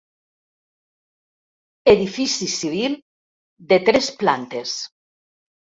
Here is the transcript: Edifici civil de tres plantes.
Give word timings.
Edifici 1.93 2.49
civil 2.55 2.97
de 3.75 3.81
tres 3.93 4.11
plantes. 4.25 4.77